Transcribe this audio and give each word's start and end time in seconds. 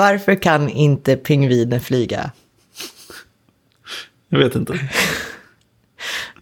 Varför 0.00 0.34
kan 0.42 0.68
inte 0.68 1.16
pingviner 1.16 1.78
flyga? 1.78 2.30
Jag 4.28 4.38
vet 4.38 4.54
inte. 4.54 4.90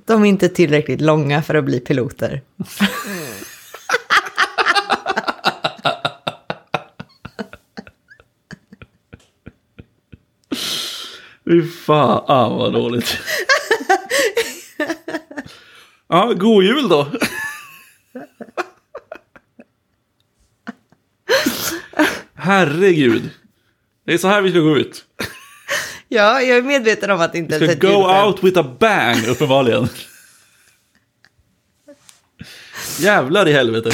De 0.06 0.24
är 0.24 0.28
inte 0.28 0.48
tillräckligt 0.48 1.00
långa 1.00 1.42
för 1.42 1.54
att 1.54 1.64
bli 1.64 1.80
piloter. 1.80 2.42
Fy 11.44 11.62
fan 11.86 12.58
vad 12.58 12.72
dåligt. 12.72 13.18
Ja, 16.08 16.32
god 16.36 16.64
jul 16.64 16.88
då. 16.88 17.12
Herregud. 22.34 23.30
Det 24.08 24.14
är 24.14 24.18
så 24.18 24.28
här 24.28 24.42
vi 24.42 24.50
ska 24.50 24.58
gå 24.58 24.76
ut. 24.76 25.04
Ja, 26.08 26.42
jag 26.42 26.58
är 26.58 26.62
medveten 26.62 27.10
om 27.10 27.20
att 27.20 27.32
det 27.32 27.38
inte 27.38 27.54
ens 27.54 27.68
är 27.68 27.72
ett 27.72 27.80
go 27.80 27.88
julskämt. 27.88 28.26
out 28.26 28.44
with 28.44 28.58
a 28.58 28.76
bang, 28.78 29.26
uppenbarligen. 29.26 29.88
Jävlar 32.98 33.48
i 33.48 33.52
helvete. 33.52 33.90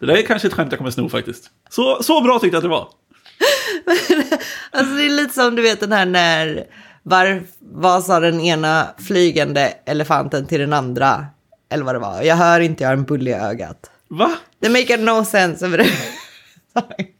Det 0.00 0.06
där 0.06 0.16
är 0.16 0.22
kanske 0.22 0.48
ett 0.48 0.54
skämt 0.54 0.72
jag 0.72 0.78
kommer 0.78 0.90
sno 0.90 1.08
faktiskt. 1.08 1.50
Så, 1.70 2.02
så 2.02 2.20
bra 2.20 2.38
tyckte 2.38 2.54
jag 2.54 2.58
att 2.58 2.64
det 2.64 2.68
var. 2.68 2.88
Alltså 4.70 4.94
det 4.94 5.02
är 5.02 5.10
lite 5.10 5.34
som 5.34 5.56
du 5.56 5.62
vet 5.62 5.80
den 5.80 5.92
här 5.92 6.06
när, 6.06 6.66
var, 7.02 7.42
vad 7.60 8.04
sa 8.04 8.20
den 8.20 8.40
ena 8.40 8.88
flygande 9.06 9.74
elefanten 9.86 10.46
till 10.46 10.60
den 10.60 10.72
andra? 10.72 11.26
Eller 11.72 11.84
vad 11.84 11.94
det 11.94 11.98
var. 11.98 12.22
Jag 12.22 12.36
hör 12.36 12.60
inte, 12.60 12.84
jag 12.84 12.88
har 12.88 12.96
en 12.96 13.04
bulle 13.04 13.30
i 13.30 13.34
ögat. 13.34 13.90
Va? 14.08 14.30
Det 14.60 14.68
make 14.68 14.96
no 14.96 15.24
sense? 15.24 15.86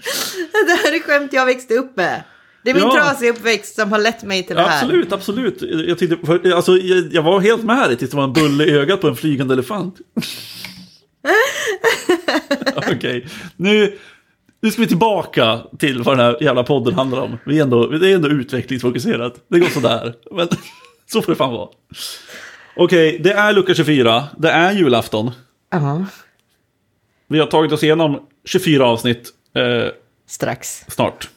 Det 0.66 0.72
här 0.84 0.92
är 0.94 1.00
skämt 1.00 1.32
jag 1.32 1.46
växte 1.46 1.74
upp 1.74 1.96
med. 1.96 2.22
Det 2.64 2.70
är 2.70 2.74
min 2.74 2.82
Ja. 2.82 2.92
trasiga 2.94 3.30
uppväxt 3.30 3.74
som 3.74 3.92
har 3.92 3.98
lett 3.98 4.22
mig 4.22 4.42
till 4.42 4.56
det 4.56 4.62
här. 4.62 4.82
Absolut, 4.82 5.12
absolut. 5.12 5.62
Jag, 5.88 5.98
tyckte, 5.98 6.26
för, 6.26 6.52
alltså, 6.52 6.76
jag, 6.76 7.12
jag 7.12 7.22
var 7.22 7.40
helt 7.40 7.64
med 7.64 7.88
dig 7.88 7.96
tills 7.96 8.10
det 8.10 8.16
var 8.16 8.24
en 8.24 8.32
bulle 8.32 8.64
i 8.64 8.70
ögat 8.70 9.00
på 9.00 9.08
en 9.08 9.16
flygande 9.16 9.54
elefant. 9.54 9.94
Okej, 12.76 13.26
nu, 13.56 13.98
nu 14.62 14.70
ska 14.70 14.80
vi 14.82 14.88
tillbaka 14.88 15.60
till 15.78 16.02
vad 16.02 16.16
den 16.18 16.26
här 16.26 16.42
jävla 16.42 16.64
podden 16.64 16.94
handlar 16.94 17.20
om. 17.20 17.38
Vi 17.46 17.58
är 17.58 17.62
ändå, 17.62 17.86
det 17.86 18.10
är 18.10 18.14
ändå 18.14 18.28
utvecklingsfokuserat. 18.28 19.34
Det 19.48 19.58
går 19.58 19.68
sådär. 19.68 20.14
Men 20.30 20.48
så 21.12 21.22
får 21.22 21.32
det 21.32 21.36
fan 21.36 21.52
vara. 21.52 21.68
Okej, 22.76 23.18
det 23.24 23.32
är 23.32 23.52
lucka 23.52 23.74
24. 23.74 24.24
Det 24.38 24.50
är 24.50 24.72
julafton. 24.72 25.30
Ja, 25.70 26.04
Vi 27.28 27.38
har 27.38 27.46
tagit 27.46 27.72
oss 27.72 27.82
igenom 27.82 28.20
24 28.44 28.86
avsnitt 28.86 29.30
eh, 29.56 29.88
strax. 30.26 30.84
snart. 30.88 31.28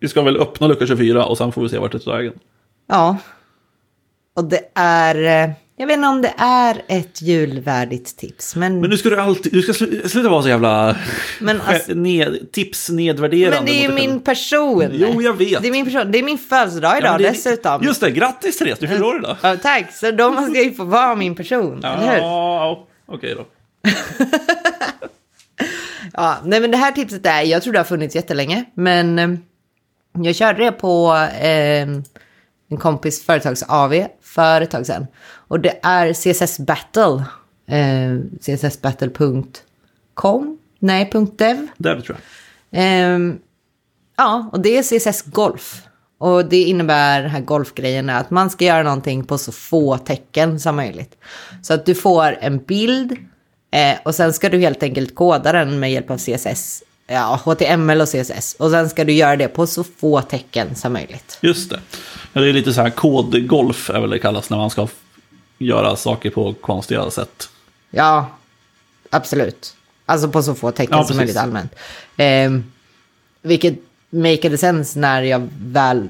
Vi 0.00 0.08
ska 0.08 0.22
väl 0.22 0.36
öppna 0.40 0.66
lucka 0.66 0.86
24 0.86 1.24
och 1.26 1.38
sen 1.38 1.52
får 1.52 1.62
vi 1.62 1.68
se 1.68 1.78
vart 1.78 1.92
det 1.92 1.98
tar 1.98 2.16
vägen. 2.16 2.32
Ja. 2.88 3.16
Och 4.36 4.44
det 4.44 4.60
är, 4.74 5.14
eh, 5.44 5.50
jag 5.76 5.86
vet 5.86 5.96
inte 5.96 6.08
om 6.08 6.22
det 6.22 6.34
är 6.38 6.82
ett 6.88 7.22
julvärdigt 7.22 8.16
tips, 8.16 8.56
men, 8.56 8.80
Men 8.80 8.90
nu 8.90 8.96
ska 8.96 9.10
du 9.10 9.20
alltid, 9.20 9.52
du 9.52 9.62
ska 9.62 9.72
slu- 9.72 10.08
sluta 10.08 10.28
vara 10.28 10.42
så 10.42 10.48
jävla 10.48 10.96
Men 11.40 11.60
alltså- 11.66 11.94
ned, 11.94 12.52
tips 12.52 12.88
nedvärderande. 12.90 13.56
men 13.56 13.66
det 13.66 13.84
är 13.84 13.88
ju 13.88 13.94
min 13.94 14.20
person. 14.20 14.88
Jo, 14.92 15.22
jag 15.22 15.32
vet. 15.38 15.62
Det 15.62 15.68
är 15.68 15.72
min 15.72 15.84
person. 15.84 16.12
Det 16.12 16.18
är 16.18 16.22
min 16.22 16.38
födelsedag 16.38 16.98
idag 16.98 17.14
Ja, 17.14 17.18
det 17.18 17.26
är- 17.26 17.32
dessutom. 17.32 17.82
Just 17.82 18.00
det, 18.00 18.10
grattis 18.10 18.58
Therese, 18.58 18.78
du 18.78 18.88
fyller 18.88 19.04
år 19.04 19.16
idag. 19.18 19.36
Ja, 19.42 19.56
tack, 19.56 19.92
så 19.94 20.10
då 20.10 20.30
måste 20.30 20.58
jag 20.58 20.64
ju 20.66 20.72
få 20.74 20.84
vara 20.84 21.14
min 21.16 21.34
person, 21.34 21.84
eller 21.84 22.12
hur? 22.12 22.18
Ja, 22.18 22.86
okej 23.06 23.34
då. 23.34 23.44
Ja, 26.12 26.36
nej 26.44 26.60
men 26.60 26.70
det 26.70 26.76
här 26.76 26.92
tipset 26.92 27.26
är, 27.26 27.42
jag 27.42 27.62
tror 27.62 27.72
det 27.72 27.78
har 27.78 27.84
funnits 27.84 28.14
jättelänge, 28.14 28.64
men 28.74 29.18
eh, 29.18 29.30
jag 30.12 30.34
körde 30.34 30.64
det 30.64 30.72
på 30.72 31.14
eh, 31.40 31.88
en 32.68 32.76
kompis 32.78 33.24
företags 33.24 33.62
AV 33.62 34.06
för 34.22 34.60
ett 34.60 34.70
tag 34.70 34.86
sedan. 34.86 35.06
Och 35.48 35.60
det 35.60 35.80
är 35.82 36.12
CSS 36.12 36.58
Battle, 36.58 37.24
eh, 37.66 38.18
cssbattle.com, 38.40 40.58
nej, 40.78 41.10
.dev. 41.36 41.68
Där 41.76 42.00
tror 42.00 42.18
jag. 42.18 42.20
Ehm, 42.72 43.38
ja, 44.16 44.50
och 44.52 44.60
det 44.60 44.78
är 44.78 44.82
CSS 44.82 45.22
Golf. 45.22 45.82
Och 46.18 46.44
det 46.44 46.62
innebär 46.62 47.22
den 47.22 47.30
här 47.30 47.40
golfgrejen 47.40 48.10
att 48.10 48.30
man 48.30 48.50
ska 48.50 48.64
göra 48.64 48.82
någonting 48.82 49.24
på 49.24 49.38
så 49.38 49.52
få 49.52 49.98
tecken 49.98 50.60
som 50.60 50.76
möjligt. 50.76 51.16
Så 51.62 51.74
att 51.74 51.86
du 51.86 51.94
får 51.94 52.36
en 52.40 52.58
bild 52.58 53.16
eh, 53.72 53.98
och 54.02 54.14
sen 54.14 54.32
ska 54.32 54.48
du 54.48 54.58
helt 54.58 54.82
enkelt 54.82 55.14
koda 55.14 55.52
den 55.52 55.80
med 55.80 55.92
hjälp 55.92 56.10
av 56.10 56.18
CSS. 56.18 56.82
Ja, 57.06 57.40
HTML 57.44 58.00
och 58.00 58.08
CSS. 58.08 58.56
Och 58.58 58.70
sen 58.70 58.90
ska 58.90 59.04
du 59.04 59.12
göra 59.12 59.36
det 59.36 59.48
på 59.48 59.66
så 59.66 59.84
få 59.84 60.20
tecken 60.20 60.74
som 60.74 60.92
möjligt. 60.92 61.38
Just 61.40 61.70
det. 61.70 61.80
Ja, 62.32 62.40
det 62.40 62.48
är 62.48 62.52
lite 62.52 62.72
så 62.72 62.82
här 62.82 62.90
kodgolf 62.90 63.90
är 63.90 64.00
väl 64.00 64.10
det 64.10 64.18
kallas 64.18 64.50
när 64.50 64.56
man 64.56 64.70
ska 64.70 64.88
göra 65.58 65.96
saker 65.96 66.30
på 66.30 66.54
konstiga 66.54 67.10
sätt. 67.10 67.48
Ja, 67.90 68.26
absolut. 69.10 69.76
Alltså 70.06 70.28
på 70.28 70.42
så 70.42 70.54
få 70.54 70.70
tecken 70.70 70.98
Ja, 70.98 71.04
som 71.04 71.16
möjligt 71.16 71.36
allmänt. 71.36 71.74
Ehm, 72.16 72.72
vilket 73.42 73.74
makade 74.10 74.58
sense 74.58 74.98
när 74.98 75.22
jag 75.22 75.48
väl 75.58 76.08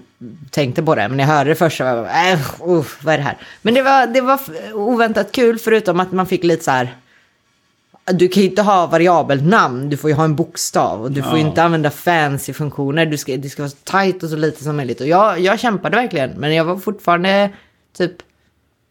tänkte 0.50 0.82
på 0.82 0.94
det. 0.94 1.08
Men 1.08 1.16
när 1.16 1.24
jag 1.24 1.28
hörde 1.28 1.50
det 1.50 1.54
först 1.54 1.76
så 1.78 1.84
var 1.84 1.90
jag 1.90 2.04
bara, 2.04 2.32
äh, 2.32 2.38
uh, 2.68 2.86
vad 3.02 3.14
är 3.14 3.18
det 3.18 3.24
här? 3.24 3.36
Men 3.62 3.74
det 3.74 3.82
var, 3.82 4.06
det 4.06 4.20
var 4.20 4.40
oväntat 4.72 5.32
kul 5.32 5.58
förutom 5.58 6.00
att 6.00 6.12
man 6.12 6.26
fick 6.26 6.44
lite 6.44 6.64
så 6.64 6.70
här. 6.70 6.96
Du 8.04 8.28
kan 8.28 8.42
ju 8.42 8.48
inte 8.48 8.62
ha 8.62 8.86
variabelnamn, 8.86 9.88
du 9.90 9.96
får 9.96 10.10
ju 10.10 10.16
ha 10.16 10.24
en 10.24 10.36
bokstav. 10.36 11.02
Och 11.02 11.12
du 11.12 11.22
får 11.22 11.36
ju 11.36 11.40
Ja. 11.42 11.48
inte 11.48 11.62
använda 11.62 11.90
fancy 11.90 12.52
funktioner. 12.52 13.06
Du 13.06 13.16
ska, 13.18 13.36
det 13.36 13.48
ska 13.48 13.62
vara 13.62 13.70
så 13.70 13.76
tight 13.76 14.22
och 14.22 14.28
så 14.30 14.36
lite 14.36 14.64
som 14.64 14.76
möjligt. 14.76 15.00
Och 15.00 15.06
jag, 15.06 15.40
jag 15.40 15.60
kämpade 15.60 15.96
verkligen, 15.96 16.30
men 16.30 16.54
jag 16.54 16.64
var 16.64 16.76
fortfarande 16.76 17.50
typ 17.98 18.12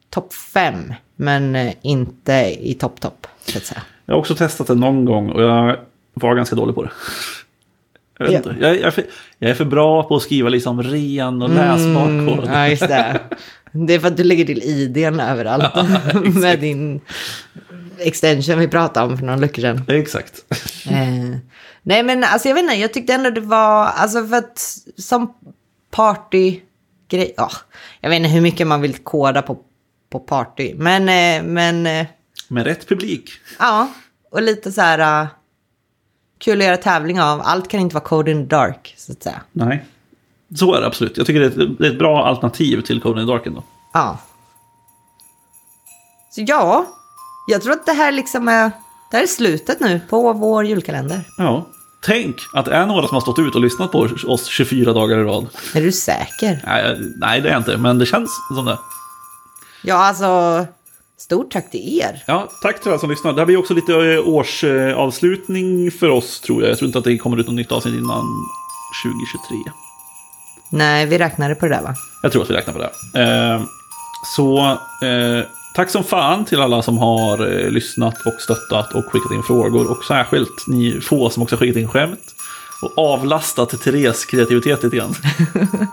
topp 0.10 0.34
fem. 0.34 0.94
Men 1.16 1.56
eh, 1.56 1.74
inte 1.82 2.58
i 2.60 2.74
topp 2.74 3.00
topp. 3.02 3.28
Jag 4.06 4.14
har 4.14 4.20
också 4.20 4.36
testat 4.36 4.68
det 4.68 4.76
någon 4.76 5.06
gång 5.06 5.30
och 5.32 5.42
jag 5.44 5.78
var 6.14 6.36
ganska 6.36 6.56
dålig 6.56 6.76
på 6.76 6.84
det. 6.84 6.92
Jag, 8.18 8.26
vet 8.28 8.46
Ja. 8.46 8.52
inte. 8.52 8.64
Jag, 8.66 8.76
jag, 8.76 8.82
är 8.88 8.92
för, 8.92 9.04
jag 9.40 9.52
är 9.52 9.56
för 9.56 9.66
bra 9.66 10.04
på 10.04 10.16
att 10.16 10.22
skriva 10.22 10.50
liksom 10.50 10.84
ren 10.84 11.42
och 11.42 11.50
läsbar 11.50 12.36
kod. 12.36 12.50
Ja, 12.54 12.68
just 12.68 12.88
det. 12.88 13.20
Det 13.74 13.94
är 13.94 14.00
för 14.00 14.08
att 14.08 14.18
du 14.18 14.24
lägger 14.24 14.46
till 14.46 14.64
idén 14.64 15.20
överallt. 15.20 15.76
med 16.36 16.60
din 16.60 17.02
extension 18.02 18.60
vi 18.60 18.68
pratade 18.68 19.06
om 19.06 19.18
för 19.18 19.26
några 19.26 19.40
luckor 19.40 19.62
sedan. 19.62 19.84
Exakt. 19.88 20.46
Eh, 20.90 21.38
nej, 21.84 22.04
men 22.04 22.24
alltså 22.24 22.48
jag 22.48 22.56
vet 22.56 22.64
inte, 22.64 22.76
jag 22.76 22.94
tyckte 22.94 23.14
ändå 23.14 23.30
det 23.30 23.42
var, 23.42 23.86
alltså 23.86 24.28
för 24.28 24.38
att 24.38 24.78
som 24.98 25.34
partygrej, 25.92 27.34
ja, 27.38 27.52
jag 28.02 28.10
vet 28.10 28.18
inte 28.18 28.30
hur 28.30 28.42
mycket 28.42 28.68
man 28.68 28.82
vill 28.82 28.98
koda 28.98 29.42
på, 29.42 29.58
på 30.10 30.20
party, 30.20 30.74
men, 30.76 31.10
eh, 31.10 31.44
men 31.52 31.86
eh, 31.86 32.08
Med 32.48 32.66
rätt 32.66 32.88
publik. 32.88 33.30
ja, 33.60 33.90
och 34.32 34.42
lite 34.42 34.72
så 34.72 34.82
här 34.82 35.24
uh, 35.24 35.30
kul 36.38 36.62
att 36.62 36.66
göra 36.66 36.78
tävling 36.78 37.22
av. 37.22 37.42
Allt 37.44 37.68
kan 37.68 37.80
inte 37.80 37.96
vara 37.96 38.04
code 38.04 38.32
in 38.32 38.50
the 38.50 38.56
dark, 38.56 38.94
så 38.98 39.12
att 39.12 39.24
säga. 39.24 39.42
Nej. 39.52 39.86
Så 40.56 40.74
är 40.76 40.82
det 40.82 40.88
absolut. 40.88 41.18
Jag 41.18 41.26
tycker 41.26 41.40
det 41.40 41.46
är 41.46 41.50
ett, 41.50 41.78
det 41.80 41.88
är 41.88 41.92
ett 41.92 42.00
bra 42.00 42.26
alternativ 42.26 42.82
till 42.82 43.02
Code 43.02 43.22
in 43.22 43.28
the 43.28 43.34
Dark 43.34 43.48
ändå. 43.48 43.64
Ja. 43.94 44.18
Så 46.30 46.44
ja, 46.48 46.88
jag 47.48 47.62
tror 47.62 47.74
att 47.74 47.86
det 47.86 47.94
här 47.94 48.12
liksom 48.12 48.48
är, 48.48 48.72
det 49.12 49.18
här 49.18 49.24
är 49.24 49.28
slutet 49.28 49.80
nu 49.80 50.02
på 50.10 50.34
vår 50.34 50.66
julkalender. 50.66 51.24
Ja. 51.38 51.68
Tänk 52.04 52.36
att 52.54 52.66
det 52.66 52.74
är 52.74 52.86
några 52.86 53.08
som 53.08 53.16
har 53.16 53.22
stått 53.22 53.40
ut 53.40 53.56
och 53.56 53.62
lyssnat 53.62 53.92
på 53.92 54.08
oss 54.28 54.46
24 54.48 54.94
dagar 54.94 55.20
i 55.20 55.24
rad. 55.24 55.48
Är 55.76 55.82
du 55.82 55.92
säker? 55.92 56.64
Nej, 56.66 56.98
nej 57.16 57.42
det 57.42 57.50
är 57.50 57.54
jag 57.54 57.60
inte, 57.60 57.78
men 57.78 58.00
det 58.00 58.06
känns 58.06 58.30
som 58.56 58.66
det. 58.66 58.78
Ja, 59.84 59.96
alltså, 59.96 60.66
stort 61.18 61.52
tack 61.52 61.72
till 61.72 62.00
er. 62.00 62.24
Ja, 62.28 62.50
tack 62.62 62.82
till 62.82 62.90
alla 62.90 63.00
som 63.00 63.10
lyssnar. 63.10 63.34
Det 63.34 63.42
här 63.42 63.46
blir 63.46 63.58
också 63.58 63.74
lite 63.74 63.94
eh, 63.94 64.28
årsavslutning 64.28 65.92
för 65.92 66.10
oss 66.10 66.42
tror 66.42 66.62
jag. 66.62 66.72
Jag 66.72 66.78
tror 66.78 66.88
inte 66.88 67.00
att 67.00 67.06
det 67.06 67.18
kommer 67.18 67.38
ut 67.38 67.46
något 67.46 67.56
nytt 67.56 67.72
avsnitt 67.72 67.96
innan 67.96 68.26
2023. 69.04 69.72
Nej, 70.72 71.06
vi 71.06 71.18
räknade 71.18 71.56
på 71.56 71.66
det 71.66 71.76
där 71.76 71.82
va? 71.82 71.96
Jag 72.24 72.32
tror 72.32 72.44
att 72.44 72.50
vi 72.50 72.54
räknar 72.54 72.74
på 72.74 72.80
det. 72.80 73.22
Eh, 73.22 73.62
så 74.36 74.60
eh, 75.06 75.46
tack 75.76 75.90
som 75.90 76.04
fan 76.04 76.46
till 76.46 76.62
alla 76.62 76.82
som 76.82 76.98
har 76.98 77.52
eh, 77.60 77.70
lyssnat 77.70 78.16
och 78.26 78.42
stöttat 78.42 78.94
och 78.96 79.06
skickat 79.06 79.32
in 79.32 79.44
frågor. 79.44 79.92
Och 79.92 80.04
särskilt 80.04 80.68
ni 80.68 81.02
få 81.02 81.30
som 81.30 81.44
också 81.44 81.58
skickat 81.58 81.76
in 81.78 81.88
skämt. 81.88 82.36
Och 82.82 82.98
avlastat 83.14 83.82
Therese 83.84 84.26
kreativitet 84.26 84.84
lite 84.84 84.96
grann. 84.98 85.16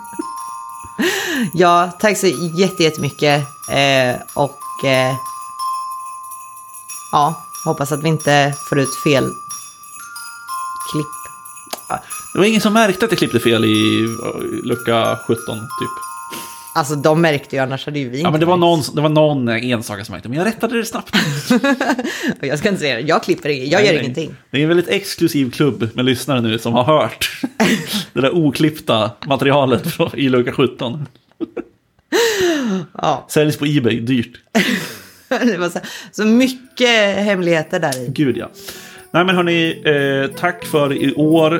Ja, 1.54 1.90
tack 2.00 2.18
så 2.18 2.26
jätte- 2.26 2.82
jättemycket. 2.82 3.46
Eh, 3.70 4.16
och 4.34 4.84
eh, 4.84 5.14
ja, 7.12 7.42
hoppas 7.64 7.92
att 7.92 8.02
vi 8.02 8.08
inte 8.08 8.54
får 8.68 8.78
ut 8.78 8.94
fel 9.04 9.24
klipp. 10.92 11.06
Det 12.32 12.38
var 12.38 12.44
ingen 12.46 12.60
som 12.60 12.72
märkte 12.72 13.04
att 13.04 13.10
jag 13.12 13.18
klippte 13.18 13.40
fel 13.40 13.64
i 13.64 14.04
eh, 14.04 14.40
lucka 14.64 15.18
17 15.26 15.58
typ. 15.58 15.90
Alltså 16.78 16.94
de 16.94 17.20
märkte 17.20 17.56
ju, 17.56 17.62
annars 17.62 17.86
hade 17.86 17.98
ju 17.98 18.08
vi 18.08 18.16
inte 18.16 18.26
Ja, 18.26 18.30
men 18.30 18.40
det 18.40 18.46
var, 18.46 18.56
någon, 18.56 18.82
det 18.94 19.00
var 19.00 19.08
någon 19.08 19.48
enstaka 19.48 20.04
som 20.04 20.12
märkte, 20.12 20.28
men 20.28 20.38
jag 20.38 20.46
rättade 20.46 20.76
det 20.76 20.84
snabbt. 20.84 21.16
Jag 22.40 22.58
ska 22.58 22.68
inte 22.68 22.80
säga 22.80 22.94
det, 22.94 23.00
jag 23.00 23.22
klipper 23.22 23.48
inget, 23.48 23.68
jag 23.72 23.78
Nej, 23.78 23.86
gör 23.86 23.94
nej. 23.94 24.02
ingenting. 24.02 24.34
Det 24.50 24.58
är 24.58 24.62
en 24.62 24.68
väldigt 24.68 24.88
exklusiv 24.88 25.50
klubb 25.50 25.90
med 25.94 26.04
lyssnare 26.04 26.40
nu 26.40 26.58
som 26.58 26.72
har 26.72 26.84
hört 26.84 27.42
det 28.12 28.20
där 28.20 28.34
oklippta 28.34 29.10
materialet 29.26 29.94
från, 29.94 30.10
i 30.14 30.28
lucka 30.28 30.52
17. 30.52 31.06
Ja, 32.92 33.26
Säljs 33.28 33.56
på 33.56 33.66
Ebay, 33.66 34.00
dyrt. 34.00 34.40
det 35.28 35.58
var 35.58 35.68
så, 35.68 35.78
så 36.12 36.24
mycket 36.24 37.16
hemligheter 37.16 37.80
där 37.80 38.04
i. 38.04 38.08
Gud 38.08 38.36
ja. 38.36 38.50
Nej 39.10 39.24
men 39.24 39.36
hörni, 39.36 39.82
eh, 39.84 40.36
tack 40.36 40.64
för 40.64 40.92
i 40.92 41.14
år. 41.14 41.54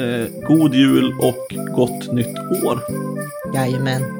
Eh, 0.00 0.46
god 0.48 0.74
jul 0.74 1.12
och 1.20 1.74
gott 1.76 2.12
nytt 2.12 2.38
år. 2.64 2.80
Jajamän. 3.54 4.18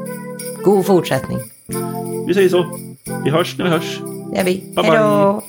God 0.65 0.87
fortsättning. 0.87 1.39
Vi 2.27 2.35
säger 2.35 2.49
så. 2.49 2.79
Vi 3.25 3.31
hörs 3.31 3.59
när 3.59 3.65
vi 3.65 3.71
hörs. 3.71 4.01
Det 4.31 4.37
gör 4.37 4.45
vi. 4.45 4.63
Bye, 4.77 4.85
Hej 4.85 4.99
då! 4.99 5.43